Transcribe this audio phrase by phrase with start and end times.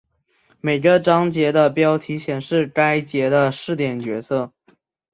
[0.61, 4.51] 每个章节的标题显示该节的视点角色。